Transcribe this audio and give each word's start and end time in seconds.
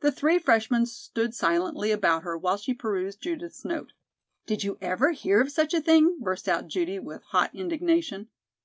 The 0.00 0.10
three 0.10 0.40
freshmen 0.40 0.86
stood 0.86 1.36
silently 1.36 1.92
about 1.92 2.24
her 2.24 2.36
while 2.36 2.56
she 2.56 2.74
perused 2.74 3.22
Judith's 3.22 3.64
note. 3.64 3.92
"Did 4.44 4.64
you 4.64 4.76
ever 4.80 5.12
hear 5.12 5.40
of 5.40 5.52
such 5.52 5.72
a 5.72 5.80
thing?" 5.80 6.18
burst 6.18 6.48
out 6.48 6.66
Judy 6.66 6.98
with 6.98 7.22
hot 7.26 7.54
indignation. 7.54 8.26